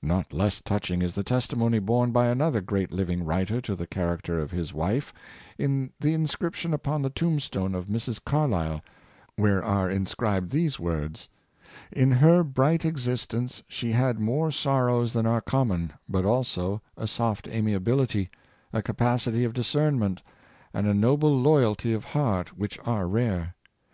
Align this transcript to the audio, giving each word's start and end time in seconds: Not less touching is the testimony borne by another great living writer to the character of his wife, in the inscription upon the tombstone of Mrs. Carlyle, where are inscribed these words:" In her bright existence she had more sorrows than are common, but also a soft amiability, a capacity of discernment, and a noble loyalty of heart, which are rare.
Not 0.00 0.32
less 0.32 0.62
touching 0.62 1.02
is 1.02 1.12
the 1.14 1.22
testimony 1.22 1.80
borne 1.80 2.12
by 2.12 2.28
another 2.28 2.62
great 2.62 2.90
living 2.90 3.24
writer 3.26 3.60
to 3.60 3.74
the 3.74 3.86
character 3.86 4.40
of 4.40 4.52
his 4.52 4.72
wife, 4.72 5.12
in 5.58 5.92
the 6.00 6.14
inscription 6.14 6.72
upon 6.72 7.02
the 7.02 7.10
tombstone 7.10 7.74
of 7.74 7.86
Mrs. 7.86 8.24
Carlyle, 8.24 8.80
where 9.36 9.62
are 9.62 9.90
inscribed 9.90 10.48
these 10.48 10.78
words:" 10.80 11.28
In 11.92 12.10
her 12.10 12.42
bright 12.42 12.86
existence 12.86 13.62
she 13.68 13.92
had 13.92 14.18
more 14.18 14.50
sorrows 14.50 15.12
than 15.12 15.26
are 15.26 15.42
common, 15.42 15.92
but 16.08 16.24
also 16.24 16.80
a 16.96 17.06
soft 17.06 17.46
amiability, 17.46 18.30
a 18.72 18.80
capacity 18.80 19.44
of 19.44 19.52
discernment, 19.52 20.22
and 20.72 20.86
a 20.86 20.94
noble 20.94 21.38
loyalty 21.38 21.92
of 21.92 22.04
heart, 22.06 22.56
which 22.56 22.78
are 22.86 23.06
rare. 23.06 23.54